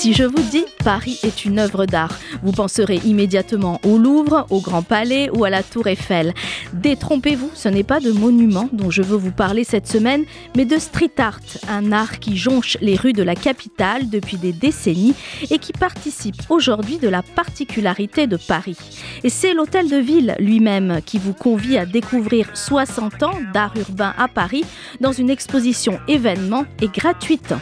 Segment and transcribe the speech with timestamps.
[0.00, 4.62] Si je vous dis Paris est une œuvre d'art, vous penserez immédiatement au Louvre, au
[4.62, 6.32] Grand Palais ou à la Tour Eiffel.
[6.72, 10.24] Détrompez-vous, ce n'est pas de monument dont je veux vous parler cette semaine,
[10.56, 14.54] mais de street art, un art qui jonche les rues de la capitale depuis des
[14.54, 15.14] décennies
[15.50, 18.78] et qui participe aujourd'hui de la particularité de Paris.
[19.22, 24.14] Et c'est l'Hôtel de Ville lui-même qui vous convie à découvrir 60 ans d'art urbain
[24.16, 24.64] à Paris
[25.02, 27.52] dans une exposition événement et gratuite.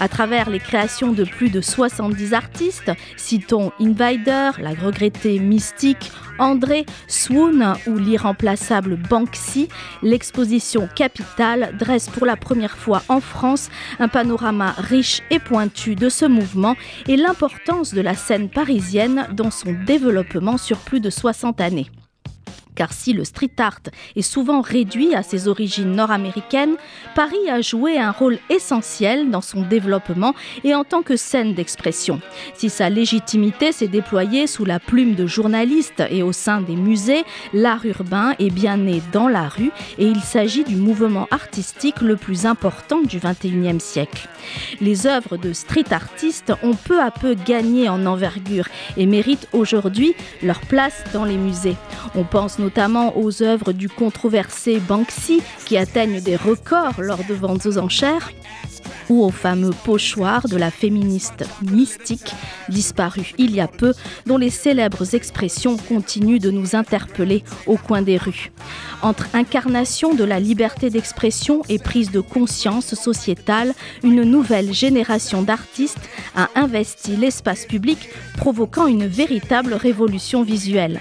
[0.00, 6.84] À travers les créations de plus de 70 artistes, citons Invader, la regrettée Mystique, André,
[7.08, 9.68] Swoon ou l'irremplaçable Banksy,
[10.02, 16.08] l'exposition Capitale dresse pour la première fois en France un panorama riche et pointu de
[16.08, 16.76] ce mouvement
[17.08, 21.90] et l'importance de la scène parisienne dans son développement sur plus de 60 années
[22.76, 23.80] car si le street art
[24.14, 26.76] est souvent réduit à ses origines nord-américaines,
[27.16, 32.20] Paris a joué un rôle essentiel dans son développement et en tant que scène d'expression.
[32.54, 37.24] Si sa légitimité s'est déployée sous la plume de journalistes et au sein des musées,
[37.52, 42.16] l'art urbain est bien né dans la rue et il s'agit du mouvement artistique le
[42.16, 44.28] plus important du XXIe siècle.
[44.80, 50.14] Les œuvres de street artistes ont peu à peu gagné en envergure et méritent aujourd'hui
[50.42, 51.76] leur place dans les musées.
[52.14, 57.64] On pense notamment aux œuvres du controversé Banksy qui atteignent des records lors de ventes
[57.64, 58.32] aux enchères
[59.08, 62.32] ou au fameux pochoir de la féministe mystique
[62.68, 63.94] disparue il y a peu,
[64.26, 68.50] dont les célèbres expressions continuent de nous interpeller au coin des rues.
[69.00, 76.08] Entre incarnation de la liberté d'expression et prise de conscience sociétale, une nouvelle génération d'artistes
[76.34, 81.00] a investi l'espace public, provoquant une véritable révolution visuelle.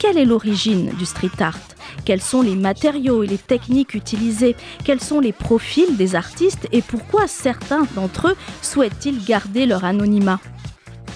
[0.00, 1.58] Quelle est l'origine du street art?
[2.06, 4.56] Quels sont les matériaux et les techniques utilisés?
[4.82, 10.40] Quels sont les profils des artistes Et pourquoi certains d'entre eux souhaitent-ils garder leur anonymat?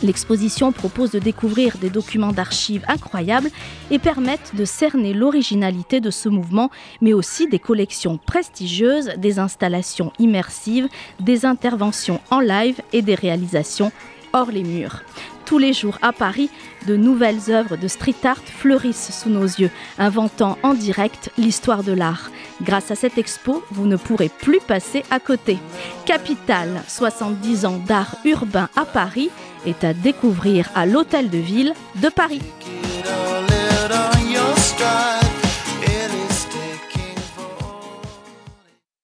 [0.03, 3.49] L'exposition propose de découvrir des documents d'archives incroyables
[3.91, 10.13] et permettent de cerner l'originalité de ce mouvement, mais aussi des collections prestigieuses, des installations
[10.19, 10.89] immersives,
[11.21, 13.93] des interventions en live et des réalisations
[14.35, 15.01] hors les murs.
[15.47, 16.51] Tous les jours à Paris,
[16.87, 21.93] de nouvelles œuvres de street art fleurissent sous nos yeux, inventant en direct l'histoire de
[21.93, 22.31] l'art.
[22.63, 25.59] Grâce à cette expo, vous ne pourrez plus passer à côté.
[26.05, 29.31] Capitale, 70 ans d'art urbain à Paris,
[29.67, 32.43] est à découvrir à l'Hôtel de Ville de Paris.